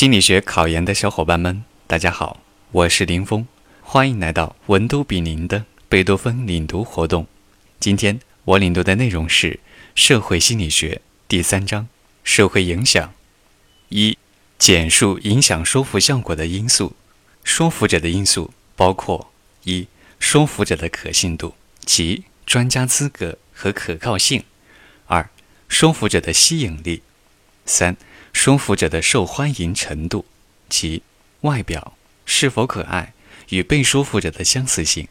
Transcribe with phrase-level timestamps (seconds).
[0.00, 2.40] 心理学考研的小伙伴们，大家好，
[2.72, 3.46] 我是林峰，
[3.82, 7.26] 欢迎来到文都比邻的贝多芬领读活动。
[7.78, 9.60] 今天我领读的内容是
[9.94, 11.86] 社会心理学第三章：
[12.24, 13.12] 社会影响。
[13.90, 14.16] 一、
[14.58, 16.96] 简述影响说服效果的因素。
[17.44, 19.30] 说服者的因素包括：
[19.64, 19.86] 一、
[20.18, 21.54] 说服者的可信度，
[21.84, 24.44] 即专家资格和可靠性；
[25.08, 25.28] 二、
[25.68, 27.02] 说服者的吸引力；
[27.66, 27.98] 三、
[28.32, 30.24] 说服者的受欢迎程度，
[30.68, 31.02] 即
[31.42, 31.94] 外表
[32.24, 33.12] 是否可爱
[33.50, 35.08] 与被说服者的相似性。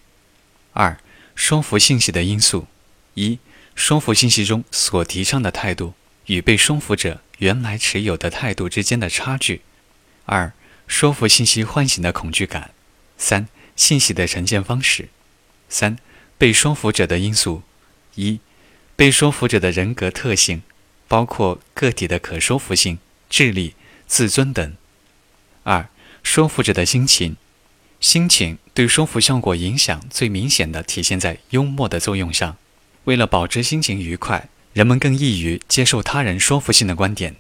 [0.73, 1.00] 二、
[1.36, 2.68] 说服信息的因素：
[3.14, 3.40] 一、
[3.76, 5.94] 说服信息中所提倡的态度
[6.26, 9.59] 与被说服者原来持有的态度之间的差距；
[10.26, 10.52] 二、
[10.88, 12.72] 说服信息唤醒的恐惧感；
[13.17, 15.06] 三、信息的呈现方式；
[15.70, 15.98] 三、
[16.38, 17.64] 被说服者的因素：
[18.16, 18.40] 一、
[18.95, 20.64] 被说服者的人格特性，
[21.08, 22.98] 包括个体的可说服性。
[23.30, 23.76] 智力、
[24.08, 24.76] 自尊等。
[25.64, 25.88] 二、
[26.24, 27.38] 说服者的心情，
[28.00, 32.58] 心情对说服效果影响最明显的体现在幽默的作用上。
[33.06, 37.36] 为了保持心情愉快，人们更易于接受他人说服性的观点。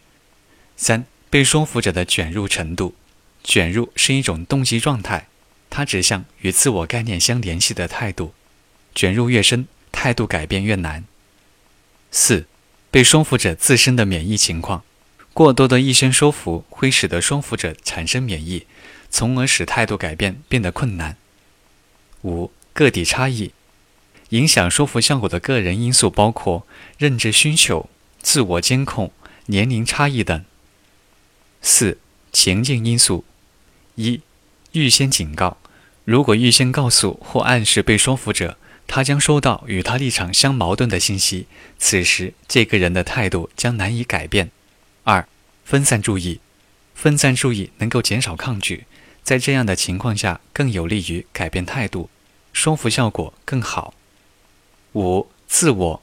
[0.77, 2.95] 三、被说服者的卷入程度，
[3.43, 5.27] 卷入是一种动机状态，
[5.69, 8.33] 它指向与自我概念相联系的态度。
[8.95, 11.03] 卷入越深，态度改变越难。
[12.11, 12.47] 四、
[12.89, 14.83] 被说服者自身的免疫情况。
[15.33, 18.65] 过多的意先说服会使得说服者产生免疫，
[19.09, 21.15] 从而使态度改变变得困难。
[22.23, 23.51] 五、个体差异
[24.29, 27.89] 影响说服效果的个人因素包括认知需求、
[28.21, 29.11] 自我监控、
[29.45, 30.43] 年龄差异等。
[31.61, 31.97] 四、
[32.33, 33.23] 情境因素
[33.95, 34.21] 一、
[34.73, 35.57] 预先警告，
[36.03, 38.57] 如果预先告诉或暗示被说服者，
[38.87, 44.51] 他将收到与他立场相矛盾的信息，此时这个人的态度将难以改变。
[45.03, 45.27] 二、
[45.65, 46.39] 分散注意，
[46.93, 48.85] 分散注意能够减少抗拒，
[49.23, 52.09] 在这样的情况下更有利于改变态度，
[52.53, 53.93] 说服效果更好。
[54.93, 56.01] 五、自我，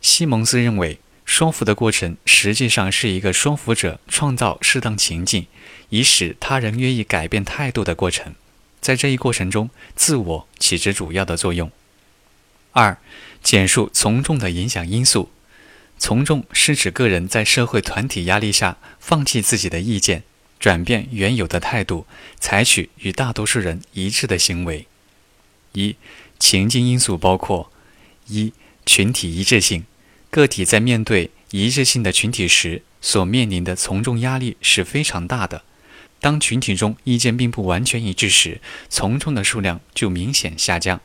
[0.00, 5.46] 西蒙斯认为，说服的过程实际上是一个说服者创造适当情境，
[5.88, 8.34] 以使他人愿意改变态度的过程，
[8.80, 11.70] 在这一过程中，自我起着主要的作用。
[12.72, 12.98] 二、
[13.42, 15.30] 简述从众的影响因素。
[15.98, 20.22] 从众是指个人在社会团体压力下放弃自己的意见，
[20.58, 22.06] 转变原有的态度，
[22.38, 24.86] 采取与大多数人一致的行为。
[25.72, 25.96] 一、
[26.38, 27.70] 情境因素包括：
[28.28, 28.52] 一、
[28.84, 29.84] 群体一致性，
[30.30, 35.64] 个体在面对一致性的群体时，所面临的从众压力是非常大的。
[36.20, 41.00] 当群体中意见并不完全一致时，从众的数量就明显下降。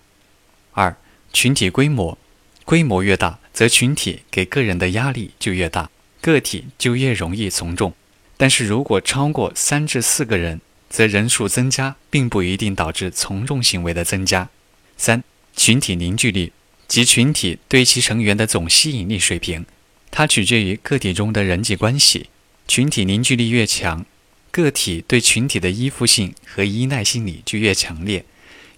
[0.73, 0.97] 二、
[1.34, 2.18] 群体规模。
[2.63, 5.89] 规模越大，则群体给个人的压力就越大，
[6.22, 7.94] 个体就越容易从众。
[8.38, 14.50] 但是如果超过三至四个人，则人数增加并不一定导致从众行为的增加。
[14.97, 15.23] 三、
[15.56, 16.51] 群体凝聚力
[16.88, 19.66] 及群体对其成员的总吸引力水平，
[20.09, 22.29] 它取决于个体中的人际关系。
[22.67, 24.06] 群体凝聚力越强，
[24.50, 28.25] 个体对群体的依附性和依赖心理就越强烈。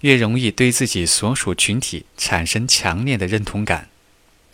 [0.00, 3.88] 越容易对自己所属群体产生强烈的认同感。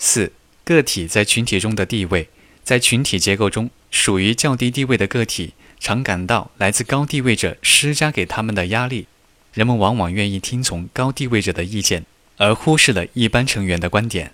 [0.02, 0.32] 四、
[0.64, 2.30] 个体在群体中的地位，
[2.64, 9.06] 在群体结构中，属于较低地位的个体常感到来自高地位者施加给他们的压力。
[9.52, 12.06] 人们往往愿意听从高地位者的意见，
[12.38, 14.32] 而忽视了一般成员的观点。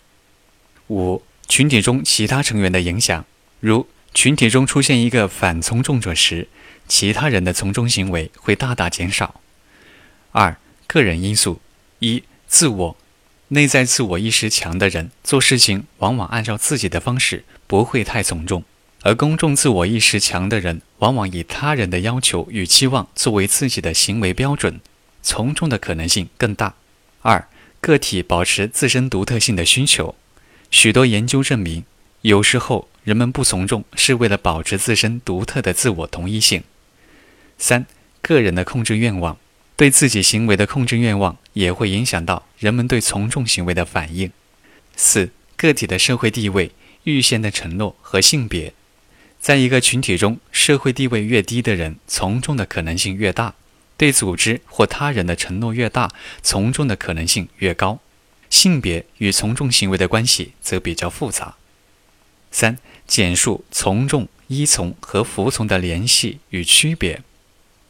[0.88, 3.25] 五、群体中其他成员的影响，
[3.59, 6.47] 如群体中出现一个反从众者时，
[6.87, 9.41] 其他人的从众行为会大大减少。
[10.31, 10.56] 二、
[10.87, 11.60] 个人因素：
[11.98, 12.97] 一、自我，
[13.49, 18.62] 内在自我意识强的人做事情往往按照自己的方式，不会太从众；
[19.03, 24.81] 而公众自我意识强的人往往以他人的要求与期望作为自己的行为标准，
[25.23, 26.75] 从众的可能性更大。
[27.23, 27.47] 二、
[27.81, 30.17] 个体保持自身独特性的需求，
[30.73, 31.84] 许多研究证明，
[32.23, 36.65] 有时候人们不从众是为了保持自身独特的自我同一性。
[37.59, 37.87] 三、
[38.21, 39.39] 个人的控制愿望。
[39.77, 44.33] 对自己行为的控制愿望也会影响到人们对从众行为的反应。
[44.97, 46.73] 四、个体的社会地位、
[47.05, 48.73] 预先的承诺和性别，
[49.39, 53.55] 在一个群体中，社会地位越低的人，从众的可能性越大；
[53.99, 56.11] 对组织或他人的承诺越大，
[56.43, 58.01] 从众的可能性越高。
[58.49, 61.57] 性别与从众行为的关系则比较复杂。
[62.53, 67.22] 三、简述从众、依从和服从的联系与区别。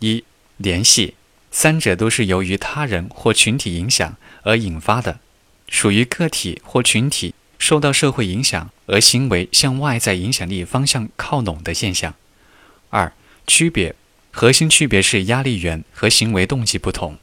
[0.00, 0.24] 一、
[0.56, 1.14] 联系。
[1.58, 5.20] 三者都是由于他人或群体影响而引发的，
[5.70, 12.14] 属于个体或群体受到社会影响而行为向外在影响力方向靠拢的现象。
[12.90, 13.10] 二、
[13.46, 13.94] 区别
[14.30, 17.16] 核心区别是压力源和行为动机不同。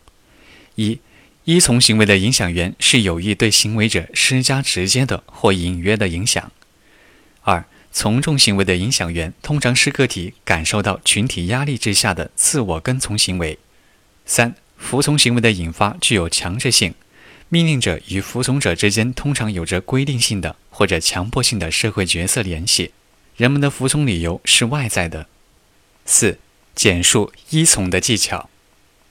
[0.74, 1.00] 一、
[1.44, 6.51] 依从行为的影响源是有意对行为者施加直接的或隐约的影响。
[7.41, 13.59] 二、从众行为的影响源通常是个体感受到群体压力之下的自我跟从行为。
[14.25, 16.93] 三、服从行为的引发具有强制性，
[17.49, 22.91] 命令者与服从者之间通常有着规定性的或者强迫性的社会角色联系，
[23.35, 25.27] 人们的服从理由是外在的。
[26.05, 26.39] 四、
[26.75, 28.49] 简述依从的技巧，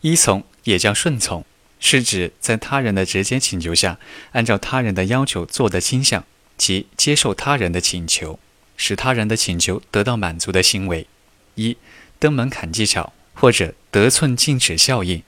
[0.00, 1.44] 依从也叫顺从。
[1.84, 3.98] 是指在他人的直接请求下，
[4.30, 6.24] 按照他人的要求做的倾向，
[6.56, 8.38] 即接受他人的请求，
[8.76, 11.08] 使他人的请求得到满足的行为。
[11.56, 11.76] 一
[12.20, 15.22] 登门槛技巧或者得寸进尺效应。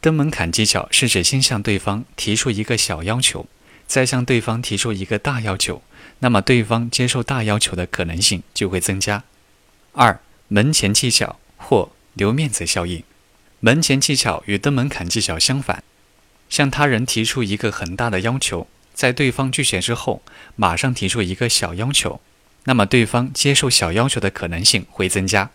[0.00, 3.46] 登门槛技巧是指先向对方提出一个小要求，
[3.86, 5.82] 再向对方提出一个大要求，
[6.20, 9.24] 那么对方接受大要求的可能性就会增加。
[9.92, 13.02] 二门前技巧或留面子效应。
[13.60, 15.82] 门前技巧与登门槛技巧相反。
[16.48, 20.20] 向他人提出一个很大的要求，在对方拒绝之后，
[20.56, 22.20] 马上提出一个小要求，
[22.64, 25.50] 那么对方接受小要求的可能性会增加。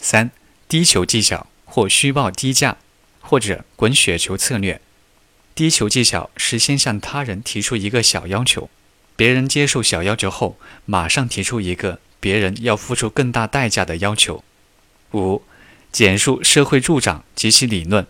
[0.00, 0.32] 三、
[0.68, 2.76] 低球技巧或虚报低价，
[3.20, 4.80] 或者滚雪球策略。
[5.54, 8.68] 低球技巧是先向他人提出一个小要求，
[9.14, 14.42] 别人接受小要求后，马上提出一个别人要付出更大代价的要求。
[15.12, 15.42] 五、
[15.92, 18.06] 简述社会助长及其理论。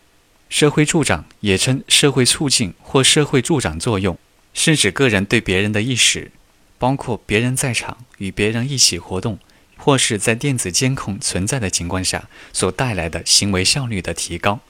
[0.49, 4.17] 社会助长也称社会促进或社会助长作用，
[4.55, 6.31] 是指个人对别人的意识，
[6.79, 9.39] 包括别人在场与别人一起活动，
[9.77, 14.61] 或是在电子监控存在的情况下所带来的行为效率的提高。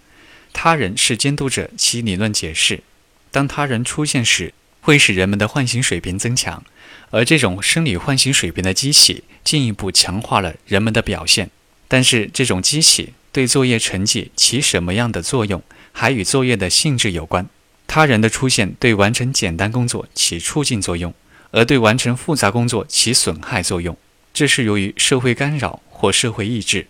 [0.53, 2.83] 他人是监督者，其理论解释：
[3.31, 6.63] 当他人出现时，会使人们的唤醒水平增强，
[7.11, 11.51] 而这种生理唤醒水平的激起进一步强化了人们的表现。
[11.89, 13.15] 但是这种激起。
[13.33, 15.63] 对作业成绩起什么样的作用，
[15.93, 17.47] 还与作业的性质有关。
[17.87, 21.13] 他人的出现对完成简单工作起促进作用，
[21.51, 23.95] 而对完成复杂工作起损害作用。
[24.37, 26.89] 这是由于社会干扰或社会意志。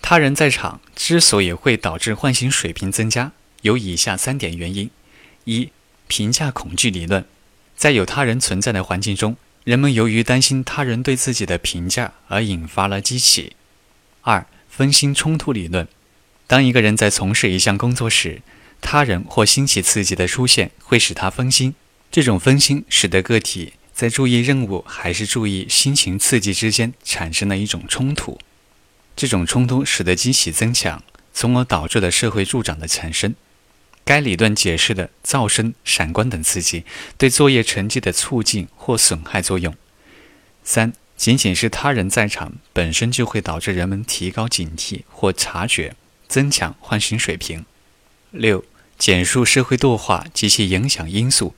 [0.00, 3.32] 他人在场之所以会导致唤醒水平增加，
[3.62, 4.88] 有以下三点原因：
[5.42, 5.70] 一、
[6.06, 7.24] 评价恐惧理论，
[7.76, 13.56] 在有他人存在的环境中，人们由于担心他人对自己的评价而引发了激起；
[14.20, 15.88] 二、分心冲突理论：
[16.46, 18.40] 当一个人在从事一项工作时，
[18.80, 21.74] 他人或新奇刺激的出现会使他分心。
[22.12, 28.38] 这种分心使得个体在注意任务还是注意新情刺激之间产生了一种冲突。
[29.14, 31.02] 这种冲突使得激起增强，
[31.32, 33.34] 从而导致了社会助长的产生。
[34.04, 36.84] 该理论解释的噪声、闪光等刺激
[37.16, 39.74] 对作业成绩的促进或损害作用。
[40.64, 40.92] 三。
[41.14, 45.94] 仅仅是他人在场，本身就会导致人们提高警惕或察觉，
[46.26, 47.64] 增强唤醒水平。
[48.32, 48.64] 六、
[48.98, 51.54] 简述社会惰化及其影响因素。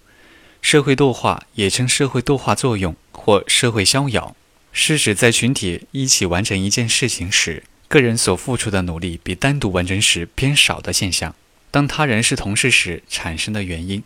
[0.64, 4.34] 社会惰化也称社会惰化作用或社会逍遥，
[4.72, 11.34] 是指在群体一起完成一件事情时，个人所付出的努力比单独完成时偏少的现象。
[11.70, 14.02] 当他人是同事时产生的原因。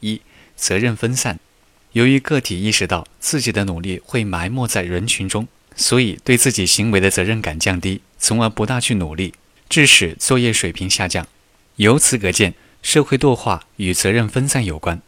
[0.00, 0.22] 一、
[0.56, 1.38] 责任分散。
[1.92, 5.46] 由于个体意识到自己的努力会埋没在人群中，
[5.76, 9.34] 所以对自己行为的责任感降低，从而不大去努力，
[9.68, 11.28] 致使作业水平下降。
[11.76, 15.02] 由此可见，社会惰化与责任分散有关。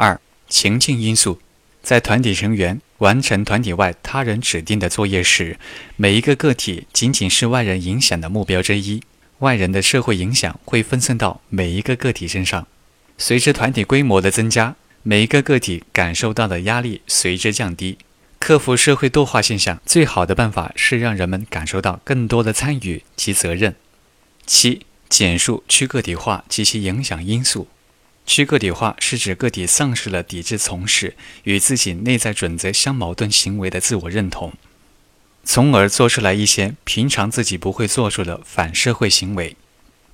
[0.00, 1.38] 二、情境因素，
[1.82, 5.58] 在团体成员完成团体外他人指定的作业时，
[5.96, 9.02] 每一个个体仅仅是外人影响的目标之一，
[9.40, 12.66] 外人的社会影响会分散到每一个个体身上。
[13.18, 14.76] 随着团体规模的增加。
[15.02, 17.96] 每一个个体感受到的压力随之降低。
[18.38, 23.74] 克服社会惰化现象最好的办法是让人们感受到更多的参与及责任。
[24.44, 27.68] 七、简述去个体化及其影响因素。
[28.30, 34.52] 去个体化是指个体丧失了抵制从事与自己内在准则相矛盾行为的自我认同，
[35.42, 39.56] 从而做出来一些平常自己不会做出的反社会行为，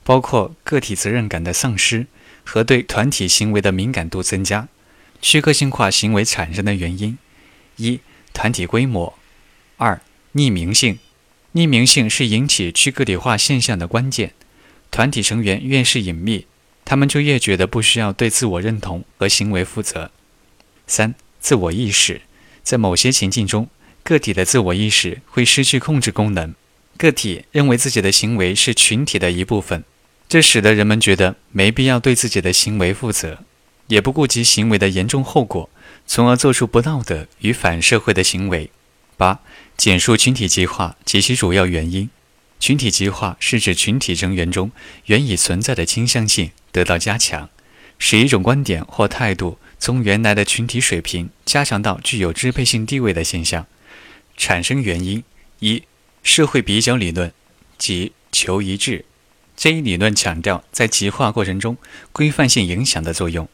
[0.02, 2.06] 包括个体责任感的丧失
[2.42, 4.66] 和对团体行为的敏感度增加。
[5.20, 7.18] 去个性化行为产生的原因：
[7.76, 8.00] 一、
[8.32, 9.12] 团体规模；
[9.76, 10.00] 二、
[10.32, 10.98] 匿名性。
[11.52, 14.32] 匿名性是引起去个体化现象的关键。
[14.90, 16.46] 团体成员越是隐秘，
[16.86, 20.10] 他们就越觉得不需要对自我认同和行为负责。
[20.86, 22.22] 三、自我意识。
[22.62, 23.68] 在某些情境中，
[24.02, 26.54] 个体的自我意识会失去控制功能，
[26.96, 29.84] 个体认为自己的行为是群体的一部分，
[30.28, 33.40] 这使得人们觉得没必要对自己的行为负责。
[33.88, 35.70] 也不顾及行为的严重后果，
[36.06, 38.70] 从而做出不道德与反社会的行为。
[39.16, 39.40] 八、
[39.76, 42.10] 简述群体计划及其主要原因。
[42.58, 44.70] 群体极化是指群体成员中
[45.06, 47.48] 原已存在的倾向性得到加强，
[47.98, 53.66] 使一种观点或态度从原来的群体水平加强到具有支配性地位的现象。
[54.36, 55.22] 产生原因
[55.60, 55.82] 一，
[56.22, 57.32] 社会比较理论，
[57.78, 59.04] 即求一致。
[59.56, 61.78] 这一理论强调在极化过程中
[62.12, 63.48] 规范性影响的作用，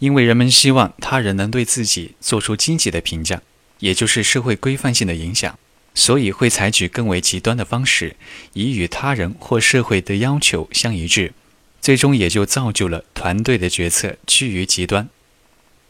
[0.00, 3.42] 因为人们希望他人能对自己做出积极的评价，
[3.78, 5.56] 也就是社会规范性的影响。
[5.94, 8.16] 所以会采取更为极端的方式，
[8.52, 11.32] 以与他人或社会的要求相一致，
[11.80, 15.08] 最终也就造就了团队的决策趋于极端。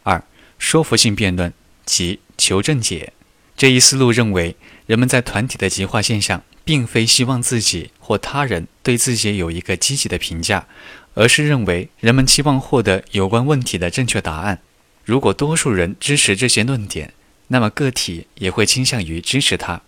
[0.02, 0.22] 二、
[0.58, 1.52] 说服性辩论
[1.86, 3.12] 即求正解
[3.56, 4.56] 这一思路认为，
[4.86, 10.66] 人们在团体的极化现象，并非希望自己或他人对自己有一个积极的评价，
[11.14, 14.60] 而是认为人们期望获得有关问题的正确答案。
[15.04, 17.14] 如果多数人支持这些论点，
[17.48, 19.80] 那么个体也会倾向于支持它。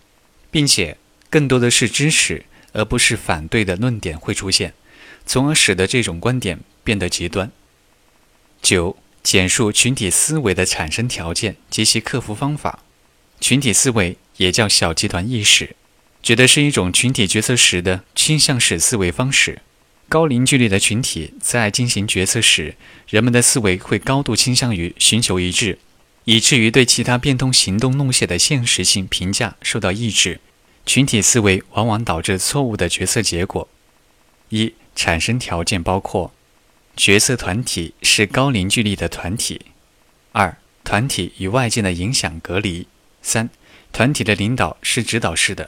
[0.57, 0.97] 并且
[1.29, 4.73] 更多的是支持而不是反对的论点会出现，
[5.23, 7.51] 从而使得这种观点变得极端。
[8.59, 12.79] 九、简述群体思维的产生条件及其克服方法。
[13.39, 15.75] 群体思维也叫小集团意识，
[16.23, 19.61] 指的是一种群体决策时的倾向式思维方式。
[20.09, 22.73] 高凝聚力的群体在进行决策时，
[23.07, 25.77] 人们的思维会高度倾向于寻求一致。
[26.23, 30.41] 以至于对其他变通行动路线的现实性评价受到抑制，
[30.87, 33.67] 群体思维往往导致错误的决策结果。
[34.47, 36.31] 一、产生条件包括：
[36.95, 39.59] 决策团体是高凝聚力的团体；
[40.31, 42.85] 二、团体与外界的影响隔离；
[43.21, 43.49] 三、
[43.91, 45.65] 团体的领导是指导式的；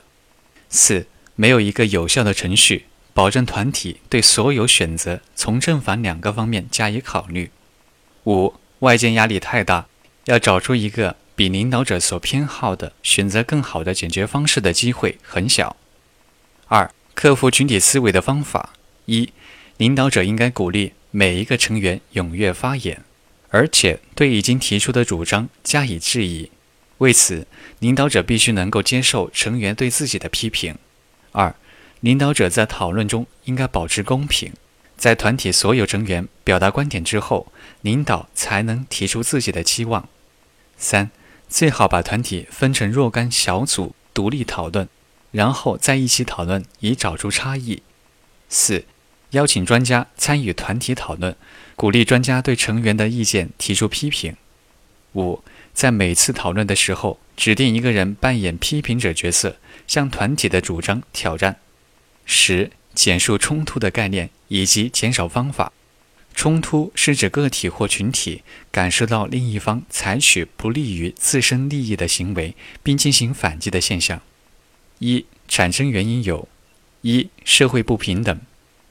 [0.69, 7.49] 四、没有一个有效的程序保证团体对所有选择从正反两个方面加以考虑；
[8.23, 9.87] 五、外界压力太大。
[10.25, 15.77] 要找出一个比领导者所偏好的选择更好的解决方式的机会很小。
[16.67, 18.71] 二、克服群体思维的方法：
[19.05, 19.31] 一、
[19.77, 23.05] 领导者应该鼓励每一个成员踊跃发言，
[23.51, 26.51] 而且对已经提出的主张加以质疑。
[26.97, 27.47] 为此，
[27.79, 30.75] 领导者必须能够接受成员对自己的批评。
[31.31, 31.55] 二、
[32.01, 34.51] 领导者在讨论中应该保持公平。
[34.97, 40.09] 在团体所有成员表达观点之后，领导才能提出自己的期望。
[40.75, 41.11] 三，
[41.49, 44.87] 最好把团体分成若干小组独立讨论，
[45.31, 47.81] 然后在一起讨论以找出差异。
[48.47, 48.85] 四，
[49.31, 51.35] 邀请专家参与团体讨论，
[51.75, 54.35] 鼓励专家对成员的意见提出批评。
[55.15, 61.57] 五，在每次讨论的时候，指定一个人扮演批评者角色，向团体的主张挑战。
[62.25, 65.71] 十，简述冲突的概念以及减少方法。
[66.33, 74.21] 冲突是指个体或群体感受到另一方采取不利于自身利益的行为，并进行反击的现象。
[74.99, 76.47] 一、产生原因有：
[77.01, 78.39] 一、社会不平等，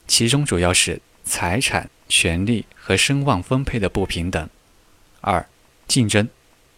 [0.07, 4.49] 其中主要是财产、权利和声望分配的不平等；
[5.23, 5.49] 二、
[5.87, 6.28] 竞争，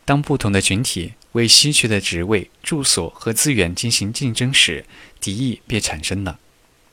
[0.05, 4.85] 当不同的群体为稀缺的职位、住所和资源进行竞争时，
[5.21, 6.38] 敌意便产生了；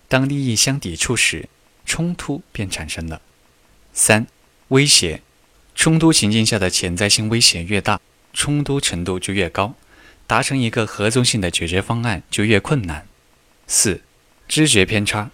[0.07, 1.47] 当利益相抵触时，
[1.86, 3.21] 冲突便产生了。
[4.00, 4.27] 三、
[4.68, 5.22] 威胁，
[5.74, 8.00] 冲突情境下的潜在性威胁越大，
[8.32, 9.74] 冲突程度就越高，
[10.27, 13.08] 达成一个合作性的解决方案就越困难。
[13.66, 14.01] 四、
[14.48, 15.32] 知觉偏差，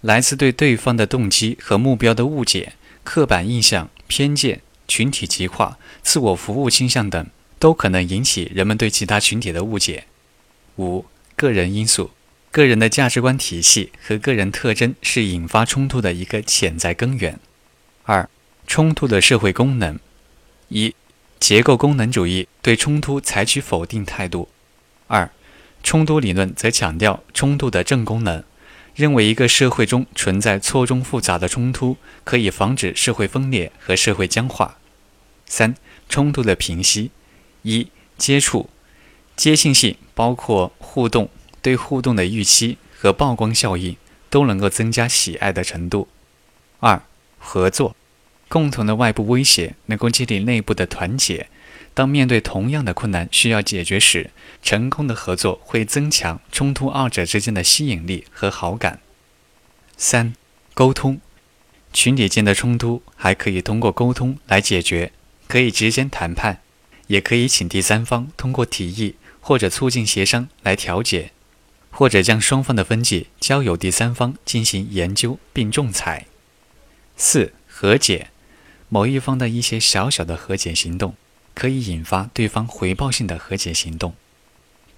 [0.00, 2.72] 来自对对方的动机和目标的误解、
[3.04, 7.24] 刻板印象、偏见、群体极化、自我服务倾向等，
[7.60, 10.06] 都可能引起人们对其他群体的误解。
[10.78, 12.10] 五、个人因素，
[12.50, 17.38] 个人的价值观体系和个人特征是引发冲突的一个潜在根源。
[18.12, 18.28] 二、
[18.66, 19.96] 冲突的社会功能：
[20.68, 20.96] 一、
[21.38, 24.48] 结构功能主义对冲突采取否定态度；
[25.06, 25.30] 二、
[25.84, 28.42] 冲突理论则强调冲突的正功能，
[28.96, 34.78] 认为一个社会中存在错综复杂的冲突，可以防止社会分裂和社会僵化。
[35.46, 35.76] 三、
[36.08, 37.12] 冲突的平息：
[37.62, 37.86] 一、
[38.18, 38.68] 接触，
[39.36, 41.30] 接近性包括互动、
[41.62, 43.96] 对互动的预期和曝光效应，
[44.28, 46.08] 都能够增加喜爱的程度。
[46.80, 47.00] 二、
[47.38, 47.96] 合作，
[48.50, 51.48] 共同的外部威胁能够激励内部的团结。
[51.94, 54.30] 当面对同样的困难需要解决时，
[54.62, 59.00] 成功的合作会增强冲突二者之间的吸引力和好感。
[59.96, 60.34] 三、
[60.74, 61.20] 沟通，
[61.92, 65.12] 群体间的冲突还可以通过沟通来解决，
[65.46, 66.60] 可以直接谈判，
[67.06, 71.32] 也可以请第三方通过提议或者促进协商来调解，
[71.90, 76.26] 或者将双方的分歧交由第三方进行研究并仲裁。
[77.16, 78.30] 四和解，
[78.92, 81.14] 某一方的一些小小的和解行动，
[81.54, 84.14] 可以引发对方回报性的和解行动。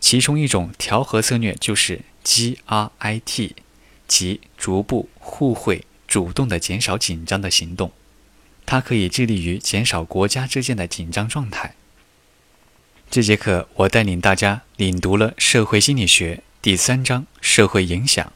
[0.01, 3.53] 其中一种调和策略就是 GRIT，
[4.09, 7.93] 即逐步互惠、主动的减少紧张的行动。
[8.65, 11.75] 它可以致力于减少国家之间的紧张状态。
[13.11, 18.33] 这节课我带领大家领读了社会心理学第三章“社会影响”，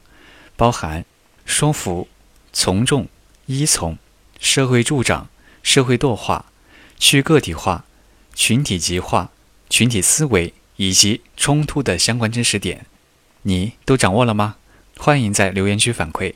[0.54, 1.06] 包含
[1.46, 2.08] 说服、
[2.52, 3.08] 从众、
[3.46, 3.96] 依从、
[4.38, 5.30] 社会助长、
[5.66, 6.46] 社会惰化、
[6.96, 7.84] 去个体化、
[8.36, 9.32] 群体极化、
[9.68, 12.86] 群体思维以及冲突的相关知识点。
[13.42, 14.54] 你都掌握了吗？
[14.96, 16.34] 欢迎在留言区反馈。